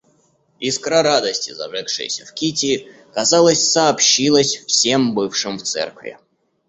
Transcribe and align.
Искра 0.67 1.03
радости, 1.03 1.51
зажегшаяся 1.51 2.25
в 2.25 2.33
Кити, 2.33 2.91
казалось, 3.13 3.69
сообщилась 3.69 4.63
всем 4.65 5.13
бывшим 5.13 5.59
в 5.59 5.61
церкви. 5.61 6.17